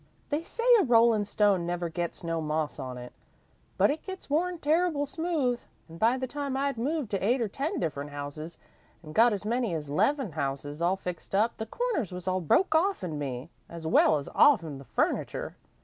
"They 0.31 0.43
say 0.43 0.63
a 0.79 0.83
rollin' 0.83 1.25
stone 1.25 1.67
never 1.67 1.87
gets 1.87 2.23
no 2.23 2.41
moss 2.41 2.79
on 2.79 2.97
it, 2.97 3.13
but 3.77 3.91
it 3.91 4.01
gets 4.01 4.31
worn 4.31 4.57
terrible 4.57 5.05
smooth, 5.05 5.61
an' 5.87 5.99
by 5.99 6.17
the 6.17 6.25
time 6.25 6.57
I 6.57 6.71
'd 6.71 6.77
moved 6.79 7.11
to 7.11 7.23
eight 7.23 7.39
or 7.39 7.47
ten 7.47 7.79
different 7.79 8.09
towns 8.09 8.57
an' 9.03 9.13
got 9.13 9.31
as 9.31 9.45
many 9.45 9.75
as 9.75 9.91
'leven 9.91 10.31
houses 10.31 10.81
all 10.81 10.95
fixed 10.97 11.35
up, 11.35 11.57
the 11.57 11.67
corners 11.67 12.11
was 12.11 12.27
all 12.27 12.41
broke 12.41 12.73
off 12.73 13.03
'n 13.03 13.19
me 13.19 13.51
as 13.69 13.85
well 13.85 14.17
as 14.17 14.27
off 14.29 14.63
'n 14.63 14.79
the 14.79 14.85
furniture. 14.85 15.55